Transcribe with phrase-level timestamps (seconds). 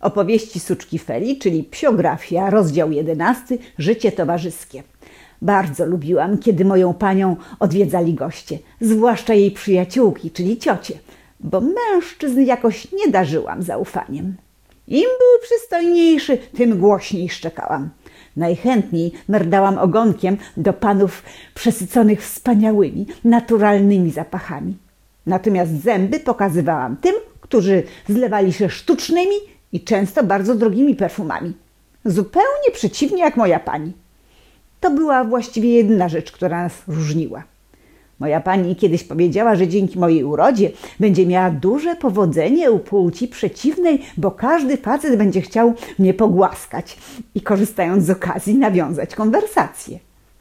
[0.00, 4.82] Opowieści Suczki Feli, czyli psiografia, rozdział 11, Życie towarzyskie.
[5.42, 10.94] Bardzo lubiłam, kiedy moją panią odwiedzali goście, zwłaszcza jej przyjaciółki, czyli ciocie,
[11.40, 14.36] bo mężczyzn jakoś nie darzyłam zaufaniem.
[14.88, 17.90] Im był przystojniejszy, tym głośniej szczekałam.
[18.36, 21.22] Najchętniej merdałam ogonkiem do panów
[21.54, 24.76] przesyconych wspaniałymi, naturalnymi zapachami.
[25.26, 29.34] Natomiast zęby pokazywałam tym, którzy zlewali się sztucznymi
[29.72, 31.52] i często bardzo drogimi perfumami.
[32.04, 33.92] Zupełnie przeciwnie jak moja pani.
[34.80, 37.42] To była właściwie jedyna rzecz, która nas różniła.
[38.18, 40.70] Moja pani kiedyś powiedziała, że dzięki mojej urodzie
[41.00, 46.98] będzie miała duże powodzenie u płci przeciwnej, bo każdy facet będzie chciał mnie pogłaskać
[47.34, 49.98] i korzystając z okazji nawiązać konwersację.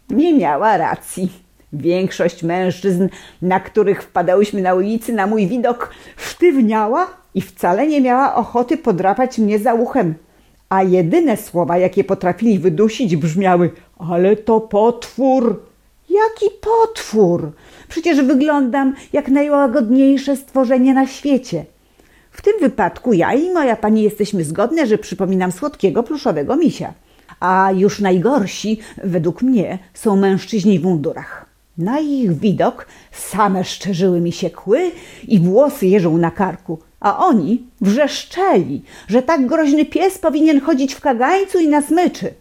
[0.09, 1.29] Nie miała racji.
[1.73, 3.07] Większość mężczyzn,
[3.41, 7.07] na których wpadałyśmy na ulicy, na mój widok sztywniała
[7.37, 10.15] i wcale nie miała ochoty podrapać mnie za uchem.
[10.69, 15.63] A jedyne słowa, jakie potrafili wydusić, brzmiały: Ale to potwór!
[16.09, 17.51] Jaki potwór?
[17.87, 21.65] Przecież wyglądam jak najłagodniejsze stworzenie na świecie.
[22.31, 26.93] W tym wypadku ja i moja pani jesteśmy zgodne, że przypominam słodkiego pluszowego misia.
[27.39, 31.45] A już najgorsi, według mnie, są mężczyźni w mundurach.
[31.77, 34.91] Na ich widok same szczerzyły mi się kły
[35.27, 41.01] i włosy jeżą na karku, a oni wrzeszczeli, że tak groźny pies powinien chodzić w
[41.01, 42.33] kagańcu i na smyczy.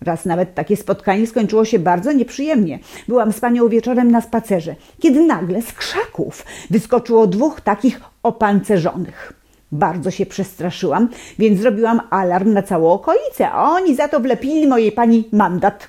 [0.00, 2.78] Raz nawet takie spotkanie skończyło się bardzo nieprzyjemnie.
[3.08, 9.32] Byłam z panią wieczorem na spacerze, kiedy nagle z krzaków wyskoczyło dwóch takich opancerzonych.
[9.72, 14.92] Bardzo się przestraszyłam, więc zrobiłam alarm na całą okolicę, a oni za to wlepili mojej
[14.92, 15.88] pani mandat.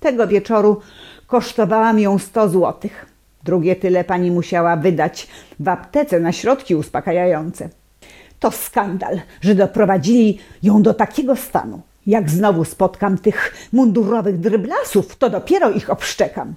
[0.00, 0.80] Tego wieczoru
[1.26, 3.15] kosztowałam ją sto złotych.
[3.46, 5.28] Drugie tyle pani musiała wydać
[5.60, 7.68] w aptece na środki uspokajające.
[8.40, 11.80] To skandal, że doprowadzili ją do takiego stanu.
[12.06, 16.54] Jak znowu spotkam tych mundurowych dryblasów, to dopiero ich obszczekam.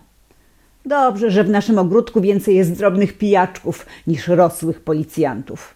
[0.85, 5.73] Dobrze, że w naszym ogródku więcej jest drobnych pijaczków niż rosłych policjantów.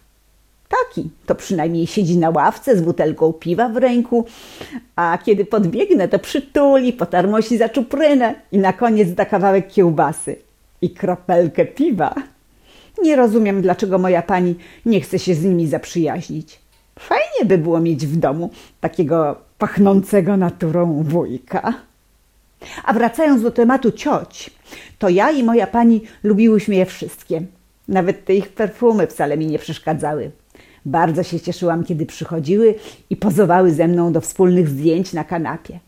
[0.68, 4.24] Taki to przynajmniej siedzi na ławce z butelką piwa w ręku,
[4.96, 10.36] a kiedy podbiegnę, to przytuli, potarmosi za czuprynę i na koniec da kawałek kiełbasy
[10.82, 12.14] i kropelkę piwa.
[13.02, 14.54] Nie rozumiem, dlaczego moja pani
[14.86, 16.58] nie chce się z nimi zaprzyjaźnić.
[16.98, 21.74] Fajnie by było mieć w domu takiego pachnącego naturą wujka.
[22.84, 24.50] A wracając do tematu cioć,
[24.98, 27.42] to ja i moja pani lubiłyśmy je wszystkie.
[27.88, 30.30] Nawet te ich perfumy wcale mi nie przeszkadzały.
[30.86, 32.74] Bardzo się cieszyłam, kiedy przychodziły
[33.10, 35.80] i pozowały ze mną do wspólnych zdjęć na kanapie.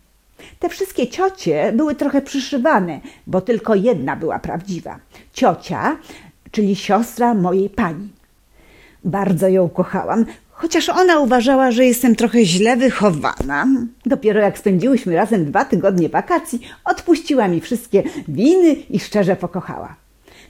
[0.59, 4.99] Te wszystkie ciocie były trochę przyszywane, bo tylko jedna była prawdziwa.
[5.33, 5.97] Ciocia,
[6.51, 8.09] czyli siostra mojej pani.
[9.05, 13.67] Bardzo ją kochałam, chociaż ona uważała, że jestem trochę źle wychowana.
[14.07, 19.97] Dopiero jak spędziłyśmy razem dwa tygodnie wakacji, odpuściła mi wszystkie winy i szczerze pokochała.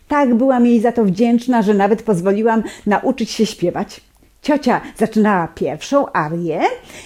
[0.09, 4.01] Tak byłam jej za to wdzięczna, że nawet pozwoliłam nauczyć się śpiewać.
[4.47, 6.61] Ciocia zaczynała pierwszą arię,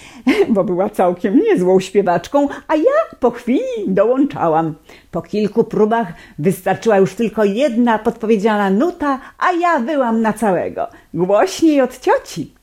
[0.53, 4.75] bo była całkiem niezłą śpiewaczką, a ja po chwili dołączałam.
[5.11, 11.81] Po kilku próbach wystarczyła już tylko jedna podpowiedziana nuta, a ja byłam na całego, głośniej
[11.81, 12.53] od cioci.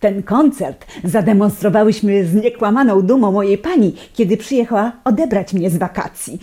[0.00, 6.38] Ten koncert zademonstrowałyśmy z niekłamaną dumą mojej pani, kiedy przyjechała odebrać mnie z wakacji.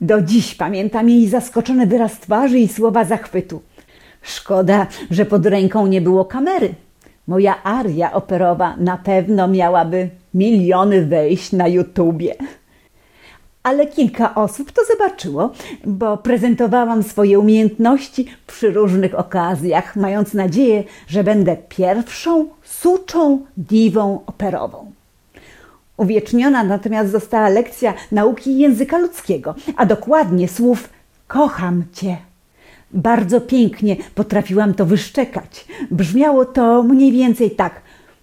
[0.00, 3.62] Do dziś pamiętam jej zaskoczony wyraz twarzy i słowa zachwytu.
[4.22, 6.74] Szkoda, że pod ręką nie było kamery.
[7.26, 12.34] Moja aria operowa na pewno miałaby miliony wejść na YouTubie.
[13.62, 15.52] Ale kilka osób to zobaczyło,
[15.86, 24.92] bo prezentowałam swoje umiejętności przy różnych okazjach, mając nadzieję, że będę pierwszą suczą diwą operową.
[25.96, 30.88] Uwieczniona natomiast została lekcja nauki języka ludzkiego, a dokładnie słów
[31.28, 32.31] kocham cię.
[32.92, 35.66] Bardzo pięknie potrafiłam to wyszczekać.
[35.90, 37.80] Brzmiało to mniej więcej tak: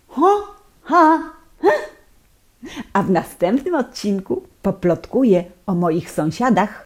[0.07, 1.19] ho, ha,
[1.61, 1.69] ha.
[2.93, 6.85] A w następnym odcinku poplotkuję o moich sąsiadach.